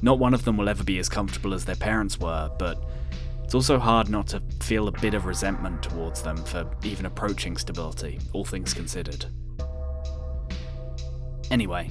Not 0.01 0.19
one 0.19 0.33
of 0.33 0.45
them 0.45 0.57
will 0.57 0.69
ever 0.69 0.83
be 0.83 0.99
as 0.99 1.09
comfortable 1.09 1.53
as 1.53 1.65
their 1.65 1.75
parents 1.75 2.19
were, 2.19 2.51
but 2.59 2.83
it's 3.43 3.55
also 3.55 3.79
hard 3.79 4.09
not 4.09 4.27
to 4.27 4.41
feel 4.61 4.87
a 4.87 4.91
bit 4.91 5.13
of 5.13 5.25
resentment 5.25 5.81
towards 5.81 6.21
them 6.21 6.37
for 6.37 6.69
even 6.83 7.05
approaching 7.05 7.57
stability, 7.57 8.19
all 8.33 8.45
things 8.45 8.73
considered. 8.73 9.25
Anyway, 11.49 11.89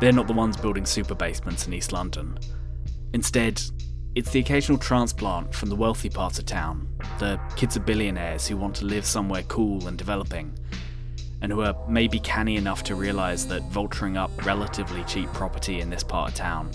they're 0.00 0.12
not 0.12 0.26
the 0.26 0.32
ones 0.32 0.56
building 0.56 0.84
super 0.84 1.14
basements 1.14 1.66
in 1.66 1.72
East 1.72 1.92
London. 1.92 2.38
Instead, 3.14 3.60
it's 4.14 4.30
the 4.30 4.40
occasional 4.40 4.78
transplant 4.78 5.54
from 5.54 5.68
the 5.68 5.74
wealthy 5.74 6.10
parts 6.10 6.38
of 6.38 6.46
town, 6.46 6.88
the 7.18 7.40
kids 7.56 7.76
of 7.76 7.86
billionaires 7.86 8.46
who 8.46 8.56
want 8.56 8.76
to 8.76 8.84
live 8.84 9.04
somewhere 9.04 9.42
cool 9.44 9.88
and 9.88 9.98
developing, 9.98 10.56
and 11.40 11.50
who 11.50 11.62
are 11.62 11.74
maybe 11.88 12.20
canny 12.20 12.56
enough 12.56 12.82
to 12.84 12.94
realise 12.94 13.44
that 13.44 13.62
vulturing 13.70 14.16
up 14.16 14.30
relatively 14.44 15.02
cheap 15.04 15.32
property 15.32 15.80
in 15.80 15.90
this 15.90 16.02
part 16.02 16.30
of 16.30 16.34
town 16.36 16.70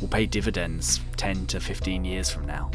will 0.00 0.08
pay 0.08 0.26
dividends 0.26 1.00
10 1.16 1.46
to 1.46 1.60
15 1.60 2.04
years 2.04 2.30
from 2.30 2.46
now. 2.46 2.70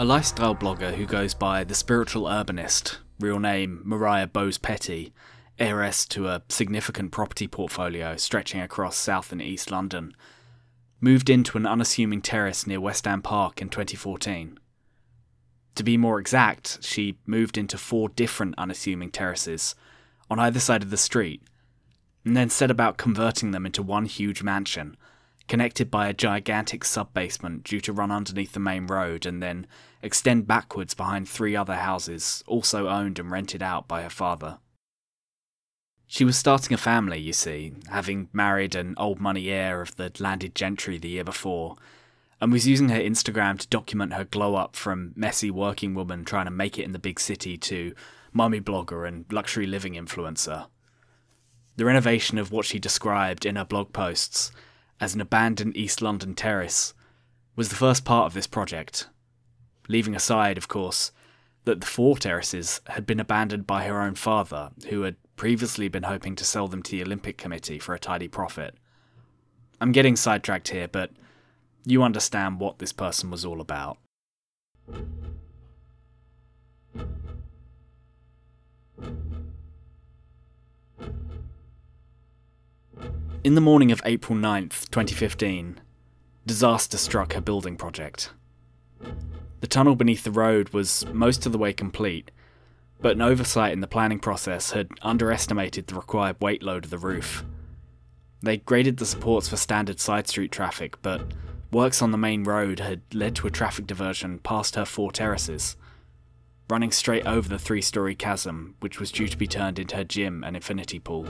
A 0.00 0.04
lifestyle 0.04 0.56
blogger 0.56 0.92
who 0.92 1.06
goes 1.06 1.34
by 1.34 1.62
the 1.62 1.74
Spiritual 1.74 2.24
Urbanist, 2.24 2.98
real 3.20 3.38
name 3.38 3.80
Mariah 3.84 4.26
Bowes 4.26 4.58
Petty, 4.58 5.12
heiress 5.58 6.04
to 6.06 6.26
a 6.26 6.42
significant 6.48 7.12
property 7.12 7.46
portfolio 7.46 8.16
stretching 8.16 8.60
across 8.60 8.96
South 8.96 9.30
and 9.30 9.40
East 9.40 9.70
London, 9.70 10.12
moved 11.00 11.30
into 11.30 11.56
an 11.56 11.64
unassuming 11.64 12.20
terrace 12.20 12.66
near 12.66 12.80
West 12.80 13.06
End 13.06 13.22
Park 13.22 13.62
in 13.62 13.68
2014. 13.68 14.58
To 15.74 15.82
be 15.82 15.96
more 15.96 16.20
exact, 16.20 16.82
she 16.82 17.18
moved 17.26 17.58
into 17.58 17.78
four 17.78 18.08
different 18.08 18.54
unassuming 18.56 19.10
terraces 19.10 19.74
on 20.30 20.38
either 20.38 20.60
side 20.60 20.82
of 20.82 20.90
the 20.90 20.96
street, 20.96 21.42
and 22.24 22.36
then 22.36 22.48
set 22.48 22.70
about 22.70 22.96
converting 22.96 23.50
them 23.50 23.66
into 23.66 23.82
one 23.82 24.06
huge 24.06 24.42
mansion 24.42 24.96
connected 25.48 25.90
by 25.90 26.08
a 26.08 26.14
gigantic 26.14 26.84
sub-basement 26.84 27.64
due 27.64 27.80
to 27.80 27.92
run 27.92 28.10
underneath 28.10 28.52
the 28.52 28.60
main 28.60 28.86
road 28.86 29.26
and 29.26 29.42
then 29.42 29.66
extend 30.02 30.46
backwards 30.46 30.94
behind 30.94 31.28
three 31.28 31.54
other 31.54 31.76
houses, 31.76 32.42
also 32.46 32.88
owned 32.88 33.18
and 33.18 33.30
rented 33.30 33.62
out 33.62 33.86
by 33.86 34.02
her 34.02 34.10
father. 34.10 34.58
She 36.06 36.24
was 36.24 36.36
starting 36.36 36.72
a 36.74 36.78
family, 36.78 37.18
you 37.18 37.32
see, 37.32 37.72
having 37.90 38.28
married 38.32 38.74
an 38.74 38.94
old 38.96 39.20
money 39.20 39.50
heir 39.50 39.80
of 39.80 39.96
the 39.96 40.12
landed 40.18 40.54
gentry 40.54 40.98
the 40.98 41.08
year 41.08 41.24
before, 41.24 41.76
and 42.44 42.52
was 42.52 42.68
using 42.68 42.90
her 42.90 43.00
Instagram 43.00 43.58
to 43.58 43.66
document 43.68 44.12
her 44.12 44.24
glow 44.24 44.54
up 44.54 44.76
from 44.76 45.14
messy 45.16 45.50
working 45.50 45.94
woman 45.94 46.26
trying 46.26 46.44
to 46.44 46.50
make 46.50 46.78
it 46.78 46.84
in 46.84 46.92
the 46.92 46.98
big 46.98 47.18
city 47.18 47.56
to 47.56 47.94
mummy 48.34 48.60
blogger 48.60 49.08
and 49.08 49.24
luxury 49.32 49.66
living 49.66 49.94
influencer. 49.94 50.66
The 51.76 51.86
renovation 51.86 52.36
of 52.36 52.52
what 52.52 52.66
she 52.66 52.78
described 52.78 53.46
in 53.46 53.56
her 53.56 53.64
blog 53.64 53.94
posts 53.94 54.52
as 55.00 55.14
an 55.14 55.22
abandoned 55.22 55.74
East 55.74 56.02
London 56.02 56.34
terrace 56.34 56.92
was 57.56 57.70
the 57.70 57.76
first 57.76 58.04
part 58.04 58.26
of 58.26 58.34
this 58.34 58.46
project, 58.46 59.08
leaving 59.88 60.14
aside, 60.14 60.58
of 60.58 60.68
course, 60.68 61.12
that 61.64 61.80
the 61.80 61.86
four 61.86 62.18
terraces 62.18 62.82
had 62.88 63.06
been 63.06 63.20
abandoned 63.20 63.66
by 63.66 63.84
her 63.84 64.02
own 64.02 64.16
father, 64.16 64.70
who 64.90 65.00
had 65.00 65.16
previously 65.36 65.88
been 65.88 66.02
hoping 66.02 66.36
to 66.36 66.44
sell 66.44 66.68
them 66.68 66.82
to 66.82 66.90
the 66.90 67.02
Olympic 67.02 67.38
Committee 67.38 67.78
for 67.78 67.94
a 67.94 67.98
tidy 67.98 68.28
profit. 68.28 68.74
I'm 69.80 69.92
getting 69.92 70.14
sidetracked 70.14 70.68
here, 70.68 70.88
but 70.88 71.10
you 71.84 72.02
understand 72.02 72.60
what 72.60 72.78
this 72.78 72.92
person 72.92 73.30
was 73.30 73.44
all 73.44 73.60
about. 73.60 73.98
In 83.44 83.54
the 83.54 83.60
morning 83.60 83.92
of 83.92 84.00
April 84.06 84.38
9th, 84.38 84.88
2015, 84.88 85.78
disaster 86.46 86.96
struck 86.96 87.34
her 87.34 87.42
building 87.42 87.76
project. 87.76 88.30
The 89.60 89.66
tunnel 89.66 89.96
beneath 89.96 90.24
the 90.24 90.30
road 90.30 90.70
was 90.70 91.04
most 91.12 91.44
of 91.44 91.52
the 91.52 91.58
way 91.58 91.74
complete, 91.74 92.30
but 93.02 93.12
an 93.16 93.20
oversight 93.20 93.74
in 93.74 93.80
the 93.80 93.86
planning 93.86 94.18
process 94.18 94.70
had 94.70 94.88
underestimated 95.02 95.86
the 95.86 95.94
required 95.94 96.40
weight 96.40 96.62
load 96.62 96.84
of 96.84 96.90
the 96.90 96.96
roof. 96.96 97.44
They 98.40 98.58
graded 98.58 98.96
the 98.96 99.06
supports 99.06 99.48
for 99.48 99.56
standard 99.56 100.00
side 100.00 100.26
street 100.26 100.50
traffic, 100.50 101.00
but 101.02 101.20
works 101.74 102.00
on 102.00 102.12
the 102.12 102.16
main 102.16 102.44
road 102.44 102.80
had 102.80 103.02
led 103.12 103.34
to 103.36 103.46
a 103.46 103.50
traffic 103.50 103.86
diversion 103.86 104.38
past 104.38 104.76
her 104.76 104.84
four 104.84 105.12
terraces, 105.12 105.76
running 106.70 106.92
straight 106.92 107.26
over 107.26 107.48
the 107.48 107.58
three 107.58 107.82
story 107.82 108.14
chasm, 108.14 108.76
which 108.80 108.98
was 108.98 109.12
due 109.12 109.28
to 109.28 109.36
be 109.36 109.46
turned 109.46 109.78
into 109.78 109.96
her 109.96 110.04
gym 110.04 110.42
and 110.44 110.56
infinity 110.56 110.98
pool. 110.98 111.26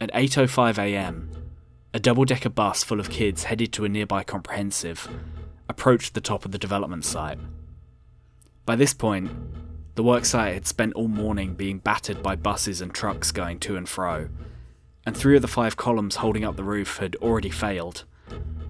At 0.00 0.12
8:05 0.12 0.78
a.m., 0.78 1.30
a 1.94 2.00
double-decker 2.00 2.50
bus 2.50 2.82
full 2.82 2.98
of 2.98 3.08
kids 3.08 3.44
headed 3.44 3.72
to 3.72 3.84
a 3.84 3.88
nearby 3.88 4.24
comprehensive 4.24 5.08
approached 5.68 6.14
the 6.14 6.20
top 6.20 6.44
of 6.44 6.50
the 6.50 6.58
development 6.58 7.04
site. 7.04 7.38
By 8.66 8.74
this 8.76 8.92
point, 8.92 9.30
the 9.94 10.02
worksite 10.02 10.54
had 10.54 10.66
spent 10.66 10.94
all 10.94 11.08
morning 11.08 11.54
being 11.54 11.78
battered 11.78 12.20
by 12.22 12.34
buses 12.34 12.80
and 12.80 12.92
trucks 12.92 13.30
going 13.30 13.60
to 13.60 13.76
and 13.76 13.88
fro, 13.88 14.28
and 15.06 15.16
three 15.16 15.36
of 15.36 15.42
the 15.42 15.48
five 15.48 15.76
columns 15.76 16.16
holding 16.16 16.44
up 16.44 16.56
the 16.56 16.64
roof 16.64 16.98
had 16.98 17.16
already 17.16 17.50
failed, 17.50 18.04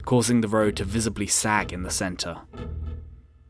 causing 0.04 0.40
the 0.40 0.48
road 0.48 0.76
to 0.76 0.84
visibly 0.84 1.26
sag 1.26 1.72
in 1.72 1.82
the 1.82 1.90
centre. 1.90 2.38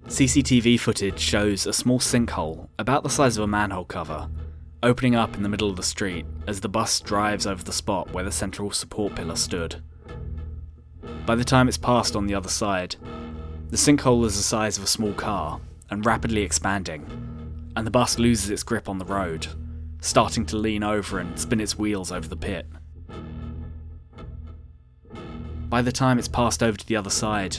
CCTV 0.06 0.78
footage 0.78 1.18
shows 1.18 1.66
a 1.66 1.72
small 1.72 1.98
sinkhole 1.98 2.68
about 2.78 3.02
the 3.02 3.10
size 3.10 3.38
of 3.38 3.44
a 3.44 3.46
manhole 3.46 3.84
cover 3.84 4.28
opening 4.84 5.14
up 5.16 5.34
in 5.34 5.42
the 5.42 5.48
middle 5.48 5.70
of 5.70 5.76
the 5.76 5.82
street 5.82 6.26
as 6.46 6.60
the 6.60 6.68
bus 6.68 7.00
drives 7.00 7.46
over 7.46 7.64
the 7.64 7.72
spot 7.72 8.12
where 8.12 8.22
the 8.22 8.30
central 8.30 8.70
support 8.70 9.14
pillar 9.14 9.34
stood. 9.34 9.82
By 11.24 11.34
the 11.36 11.44
time 11.44 11.68
it's 11.68 11.78
passed 11.78 12.14
on 12.14 12.26
the 12.26 12.34
other 12.34 12.50
side, 12.50 12.94
the 13.70 13.78
sinkhole 13.78 14.26
is 14.26 14.36
the 14.36 14.42
size 14.42 14.76
of 14.76 14.84
a 14.84 14.88
small 14.88 15.14
car 15.14 15.58
and 15.88 16.04
rapidly 16.04 16.42
expanding, 16.42 17.06
and 17.74 17.86
the 17.86 17.90
bus 17.90 18.18
loses 18.18 18.50
its 18.50 18.62
grip 18.62 18.86
on 18.86 18.98
the 18.98 19.06
road, 19.06 19.46
starting 20.04 20.44
to 20.44 20.58
lean 20.58 20.82
over 20.82 21.18
and 21.18 21.38
spin 21.40 21.60
its 21.60 21.78
wheels 21.78 22.12
over 22.12 22.28
the 22.28 22.36
pit. 22.36 22.66
By 25.70 25.80
the 25.80 25.90
time 25.90 26.18
it's 26.18 26.28
passed 26.28 26.62
over 26.62 26.76
to 26.76 26.86
the 26.86 26.96
other 26.96 27.08
side, 27.08 27.56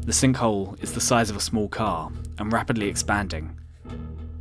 the 0.00 0.12
sinkhole 0.12 0.82
is 0.82 0.94
the 0.94 1.02
size 1.02 1.28
of 1.28 1.36
a 1.36 1.40
small 1.40 1.68
car 1.68 2.10
and 2.38 2.50
rapidly 2.50 2.88
expanding, 2.88 3.60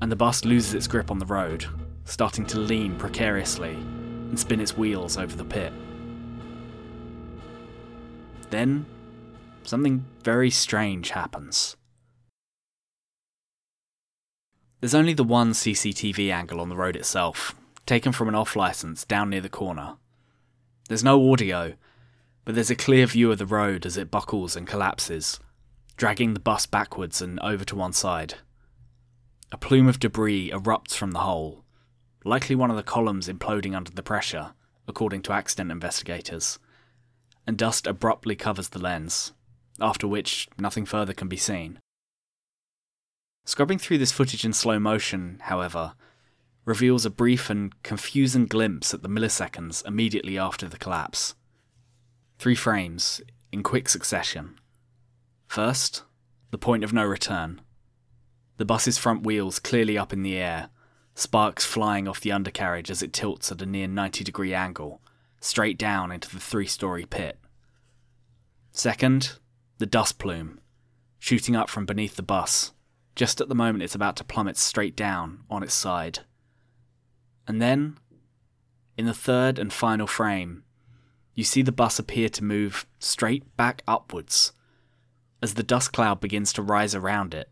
and 0.02 0.10
the 0.10 0.16
bus 0.16 0.46
loses 0.46 0.74
its 0.74 0.88
grip 0.88 1.12
on 1.12 1.20
the 1.20 1.26
road, 1.26 1.66
starting 2.06 2.46
to 2.46 2.60
lean 2.60 2.96
precariously 2.96 3.74
and 3.74 4.40
spin 4.40 4.62
its 4.62 4.78
wheels 4.78 5.18
over 5.18 5.36
the 5.36 5.44
pit. 5.44 5.74
Then, 8.50 8.86
something 9.64 10.06
very 10.24 10.50
strange 10.50 11.10
happens. 11.10 11.76
There's 14.86 14.94
only 14.94 15.14
the 15.16 15.24
one 15.24 15.54
CCTV 15.54 16.32
angle 16.32 16.62
on 16.62 16.70
the 16.70 16.76
road 16.76 16.96
itself, 16.96 17.56
taken 17.88 18.12
from 18.12 18.28
an 18.28 18.36
off 18.36 18.56
license 18.56 19.04
down 19.04 19.32
near 19.32 19.42
the 19.42 19.50
corner. 19.50 19.96
There's 20.90 21.04
no 21.04 21.32
audio, 21.32 21.74
but 22.44 22.54
there's 22.54 22.70
a 22.70 22.76
clear 22.76 23.08
view 23.08 23.32
of 23.32 23.40
the 23.40 23.48
road 23.48 23.88
as 23.88 23.98
it 23.98 24.12
buckles 24.12 24.56
and 24.56 24.68
collapses, 24.68 25.40
dragging 25.98 26.36
the 26.36 26.40
bus 26.40 26.68
backwards 26.68 27.20
and 27.20 27.40
over 27.40 27.66
to 27.66 27.76
one 27.76 27.94
side. 27.94 28.36
A 29.52 29.58
plume 29.58 29.88
of 29.88 29.98
debris 29.98 30.52
erupts 30.52 30.94
from 30.94 31.14
the 31.14 31.22
hole, 31.22 31.66
likely 32.24 32.56
one 32.56 32.70
of 32.70 32.78
the 32.78 32.84
columns 32.84 33.28
imploding 33.28 33.76
under 33.76 33.90
the 33.90 34.04
pressure, 34.04 34.54
according 34.88 35.24
to 35.24 35.34
accident 35.34 35.72
investigators, 35.72 36.60
and 37.48 37.58
dust 37.58 37.88
abruptly 37.88 38.36
covers 38.36 38.70
the 38.70 38.78
lens, 38.78 39.34
after 39.82 40.08
which 40.08 40.48
nothing 40.60 40.86
further 40.86 41.16
can 41.16 41.28
be 41.28 41.38
seen. 41.38 41.80
Scrubbing 43.46 43.78
through 43.78 44.00
this 44.00 44.12
footage 44.12 44.44
in 44.44 44.54
slow 44.54 44.80
motion, 44.80 45.38
however, 45.44 45.94
reveals 46.66 47.06
a 47.06 47.12
brief 47.12 47.50
and 47.50 47.82
confusing 47.84 48.48
glimpse 48.48 48.92
at 48.94 49.04
the 49.04 49.10
milliseconds 49.10 49.86
immediately 49.86 50.38
after 50.38 50.68
the 50.68 50.80
collapse. 50.80 51.36
Three 52.40 52.56
frames, 52.56 53.22
in 53.52 53.62
quick 53.62 53.88
succession. 53.88 54.60
First, 55.48 56.04
the 56.50 56.58
point 56.58 56.84
of 56.84 56.92
no 56.92 57.04
return. 57.04 57.62
The 58.58 58.66
bus's 58.66 58.98
front 58.98 59.24
wheels 59.24 59.60
clearly 59.60 59.98
up 59.98 60.12
in 60.12 60.24
the 60.24 60.36
air, 60.36 60.70
sparks 61.14 61.64
flying 61.66 62.08
off 62.08 62.20
the 62.20 62.32
undercarriage 62.32 62.90
as 62.90 63.04
it 63.04 63.14
tilts 63.14 63.52
at 63.52 63.62
a 63.62 63.66
near 63.66 63.88
90 63.88 64.24
degree 64.24 64.54
angle, 64.54 65.02
straight 65.40 65.78
down 65.78 66.12
into 66.12 66.30
the 66.30 66.40
three 66.40 66.66
story 66.66 67.06
pit. 67.06 67.38
Second, 68.72 69.34
the 69.78 69.86
dust 69.86 70.18
plume, 70.18 70.60
shooting 71.20 71.56
up 71.56 71.70
from 71.70 71.86
beneath 71.86 72.16
the 72.16 72.24
bus, 72.24 72.72
just 73.16 73.40
at 73.40 73.50
the 73.50 73.56
moment 73.56 73.84
it's 73.84 73.96
about 73.96 74.16
to 74.18 74.24
plummet 74.24 74.58
straight 74.58 74.96
down 74.96 75.40
on 75.50 75.64
its 75.64 75.74
side. 75.74 76.20
And 77.48 77.62
then, 77.62 77.98
in 78.98 79.06
the 79.06 79.14
third 79.14 79.58
and 79.58 79.72
final 79.72 80.08
frame, 80.08 80.64
you 81.34 81.44
see 81.44 81.62
the 81.62 81.72
bus 81.72 82.00
appear 82.00 82.30
to 82.30 82.44
move 82.44 82.86
straight 83.00 83.56
back 83.58 83.84
upwards 83.88 84.52
as 85.42 85.54
the 85.54 85.64
dust 85.64 85.94
cloud 85.94 86.20
begins 86.20 86.52
to 86.54 86.62
rise 86.62 86.96
around 86.96 87.34
it, 87.34 87.50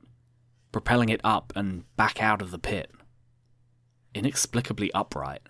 propelling 0.72 1.10
it 1.10 1.22
up 1.24 1.54
and 1.56 1.84
back 1.96 2.22
out 2.22 2.42
of 2.42 2.52
the 2.52 2.60
pit. 2.60 2.92
Inexplicably 4.16 4.92
upright. 4.94 5.42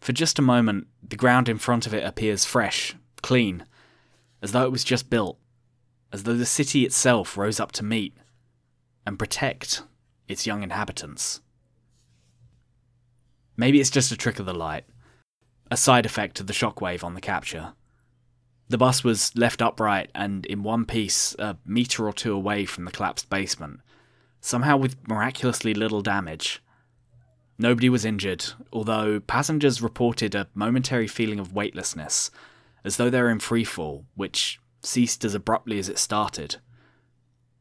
For 0.00 0.12
just 0.12 0.38
a 0.38 0.42
moment, 0.42 0.86
the 1.02 1.16
ground 1.16 1.48
in 1.48 1.58
front 1.58 1.86
of 1.86 1.94
it 1.94 2.04
appears 2.04 2.44
fresh, 2.44 2.94
clean, 3.22 3.64
as 4.40 4.52
though 4.52 4.64
it 4.64 4.70
was 4.70 4.84
just 4.84 5.10
built, 5.10 5.38
as 6.12 6.22
though 6.22 6.34
the 6.34 6.46
city 6.46 6.84
itself 6.84 7.36
rose 7.36 7.60
up 7.60 7.72
to 7.72 7.84
meet 7.84 8.16
and 9.04 9.18
protect 9.18 9.82
its 10.28 10.46
young 10.46 10.62
inhabitants. 10.62 11.40
Maybe 13.56 13.80
it's 13.80 13.90
just 13.90 14.12
a 14.12 14.16
trick 14.16 14.38
of 14.38 14.46
the 14.46 14.54
light, 14.54 14.84
a 15.70 15.76
side 15.76 16.06
effect 16.06 16.40
of 16.40 16.46
the 16.46 16.52
shockwave 16.52 17.02
on 17.02 17.14
the 17.14 17.20
capture. 17.20 17.72
The 18.68 18.78
bus 18.78 19.04
was 19.04 19.34
left 19.36 19.62
upright 19.62 20.10
and 20.14 20.44
in 20.46 20.62
one 20.62 20.84
piece, 20.84 21.34
a 21.38 21.56
metre 21.64 22.06
or 22.06 22.12
two 22.12 22.34
away 22.34 22.66
from 22.66 22.84
the 22.84 22.90
collapsed 22.90 23.30
basement, 23.30 23.80
somehow 24.40 24.76
with 24.76 24.96
miraculously 25.08 25.72
little 25.72 26.02
damage. 26.02 26.62
Nobody 27.58 27.88
was 27.88 28.04
injured, 28.04 28.44
although 28.72 29.20
passengers 29.20 29.80
reported 29.80 30.34
a 30.34 30.48
momentary 30.54 31.06
feeling 31.06 31.38
of 31.38 31.54
weightlessness, 31.54 32.30
as 32.84 32.96
though 32.96 33.08
they 33.08 33.22
were 33.22 33.30
in 33.30 33.38
freefall, 33.38 34.04
which 34.14 34.60
ceased 34.86 35.24
as 35.24 35.34
abruptly 35.34 35.78
as 35.78 35.88
it 35.88 35.98
started. 35.98 36.56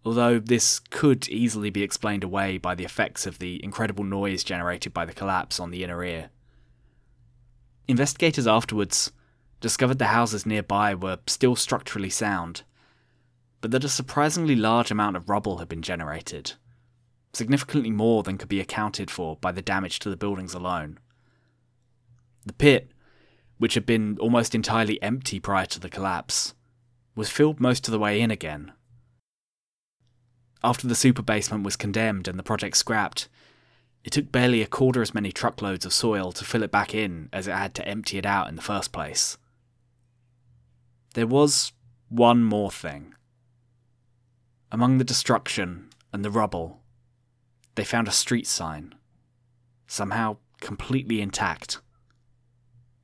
Although 0.06 0.40
this 0.40 0.80
could 0.80 1.28
easily 1.28 1.70
be 1.70 1.82
explained 1.82 2.24
away 2.24 2.58
by 2.58 2.76
the 2.76 2.86
effects 2.86 3.26
of 3.26 3.40
the 3.40 3.64
incredible 3.64 4.04
noise 4.04 4.44
generated 4.44 4.94
by 4.94 5.06
the 5.06 5.14
collapse 5.14 5.60
on 5.60 5.72
the 5.72 5.84
inner 5.84 6.04
ear. 6.04 6.30
Investigators 7.88 8.46
afterwards 8.48 9.12
discovered 9.60 9.98
the 9.98 10.08
houses 10.08 10.46
nearby 10.46 10.94
were 10.94 11.18
still 11.26 11.56
structurally 11.56 12.10
sound, 12.10 12.64
but 13.62 13.72
that 13.72 13.84
a 13.84 13.90
surprisingly 13.90 14.56
large 14.56 14.92
amount 14.92 15.16
of 15.16 15.30
rubble 15.30 15.58
had 15.58 15.68
been 15.68 15.82
generated, 15.82 16.54
significantly 17.34 17.90
more 17.90 18.22
than 18.22 18.38
could 18.38 18.50
be 18.50 18.60
accounted 18.60 19.10
for 19.10 19.38
by 19.38 19.52
the 19.52 19.62
damage 19.62 19.98
to 20.00 20.10
the 20.10 20.18
buildings 20.18 20.54
alone. 20.54 21.00
The 22.46 22.54
pit, 22.54 22.92
which 23.58 23.74
had 23.74 23.86
been 23.88 24.20
almost 24.20 24.54
entirely 24.54 25.02
empty 25.02 25.40
prior 25.40 25.66
to 25.68 25.80
the 25.80 25.90
collapse, 25.90 26.54
was 27.16 27.30
filled 27.30 27.60
most 27.60 27.88
of 27.88 27.92
the 27.92 28.00
way 28.00 28.20
in 28.20 28.30
again. 28.30 28.74
After 30.64 30.88
the 30.88 30.96
super 30.96 31.22
basement 31.22 31.64
was 31.64 31.76
condemned 31.76 32.28
and 32.28 32.38
the 32.38 32.44
project 32.44 32.78
scrapped, 32.78 33.30
it 34.04 34.12
took 34.12 34.32
barely 34.32 34.62
a 34.62 34.68
quarter 34.68 35.02
as 35.02 35.14
many 35.14 35.32
truckloads 35.32 35.86
of 35.86 35.94
soil 35.94 36.32
to 36.34 36.46
fill 36.46 36.64
it 36.64 36.72
back 36.72 36.94
in 36.94 37.30
as 37.32 37.48
it 37.48 37.54
had 37.54 37.74
to 37.76 37.88
empty 37.88 38.18
it 38.18 38.26
out 38.26 38.50
in 38.50 38.56
the 38.56 38.62
first 38.62 38.92
place. 38.92 39.38
There 41.14 41.28
was 41.28 41.72
one 42.10 42.44
more 42.44 42.72
thing. 42.72 43.16
Among 44.72 44.98
the 44.98 45.04
destruction 45.04 45.90
and 46.12 46.26
the 46.26 46.32
rubble, 46.32 46.82
they 47.76 47.84
found 47.84 48.08
a 48.08 48.12
street 48.12 48.48
sign, 48.48 48.96
somehow 49.88 50.38
completely 50.62 51.22
intact, 51.22 51.80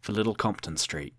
for 0.02 0.14
Little 0.14 0.36
Compton 0.36 0.78
Street. 0.78 1.14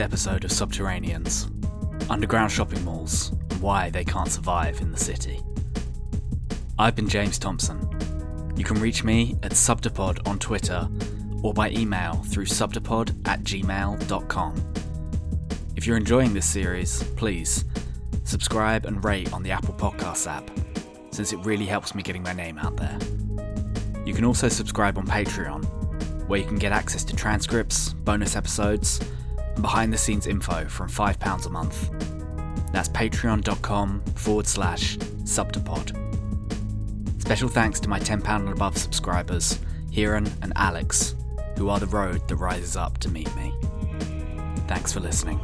Episode 0.00 0.44
of 0.44 0.50
Subterraneans 0.50 1.50
underground 2.10 2.50
shopping 2.50 2.84
malls 2.84 3.30
and 3.50 3.60
why 3.60 3.88
they 3.90 4.04
can't 4.04 4.30
survive 4.30 4.80
in 4.80 4.90
the 4.90 4.98
city. 4.98 5.40
I've 6.78 6.96
been 6.96 7.08
James 7.08 7.38
Thompson. 7.38 7.88
You 8.56 8.64
can 8.64 8.80
reach 8.80 9.04
me 9.04 9.36
at 9.42 9.52
Subdepod 9.52 10.26
on 10.26 10.38
Twitter 10.38 10.88
or 11.42 11.54
by 11.54 11.70
email 11.70 12.14
through 12.14 12.46
subdepod 12.46 13.28
at 13.28 13.42
gmail.com. 13.42 14.72
If 15.76 15.86
you're 15.86 15.96
enjoying 15.96 16.34
this 16.34 16.46
series, 16.46 17.02
please 17.16 17.64
subscribe 18.24 18.86
and 18.86 19.04
rate 19.04 19.32
on 19.32 19.42
the 19.42 19.52
Apple 19.52 19.74
Podcasts 19.74 20.26
app, 20.26 20.50
since 21.10 21.32
it 21.32 21.38
really 21.38 21.66
helps 21.66 21.94
me 21.94 22.02
getting 22.02 22.22
my 22.22 22.32
name 22.32 22.58
out 22.58 22.76
there. 22.76 22.98
You 24.04 24.14
can 24.14 24.24
also 24.24 24.48
subscribe 24.48 24.98
on 24.98 25.06
Patreon, 25.06 25.64
where 26.26 26.40
you 26.40 26.46
can 26.46 26.58
get 26.58 26.72
access 26.72 27.04
to 27.04 27.16
transcripts, 27.16 27.92
bonus 27.92 28.36
episodes, 28.36 29.00
behind 29.62 29.92
the 29.92 29.98
scenes 29.98 30.26
info 30.26 30.66
from 30.66 30.88
£5 30.88 31.46
a 31.46 31.50
month. 31.50 31.90
That's 32.72 32.88
patreon.com 32.88 34.02
forward 34.14 34.46
slash 34.46 34.96
subdepod. 34.98 35.96
Special 37.20 37.48
thanks 37.48 37.80
to 37.80 37.88
my 37.88 38.00
£10 38.00 38.24
and 38.28 38.48
above 38.48 38.76
subscribers, 38.76 39.60
Hiran 39.92 40.30
and 40.42 40.52
Alex, 40.56 41.14
who 41.56 41.68
are 41.68 41.78
the 41.78 41.86
road 41.86 42.26
that 42.28 42.36
rises 42.36 42.76
up 42.76 42.98
to 42.98 43.08
meet 43.08 43.34
me. 43.36 43.54
Thanks 44.66 44.92
for 44.92 45.00
listening. 45.00 45.40